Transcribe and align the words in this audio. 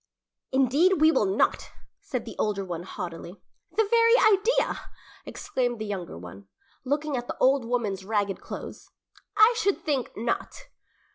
"Indeed, 0.51 0.93
we 0.99 1.11
will 1.11 1.27
not!" 1.27 1.69
said 1.99 2.25
the 2.25 2.35
older 2.39 2.65
one 2.65 2.81
haughtily. 2.81 3.39
"The 3.71 3.85
very 3.87 4.15
idea!" 4.17 4.89
exclaimed 5.27 5.77
the 5.77 5.85
younger 5.85 6.17
one, 6.17 6.47
looking 6.83 7.15
at 7.15 7.27
the 7.27 7.37
old 7.37 7.65
woman's 7.65 8.03
ragged 8.03 8.41
clothes. 8.41 8.89
"I 9.37 9.53
should 9.59 9.83
think 9.85 10.17
not!" 10.17 10.65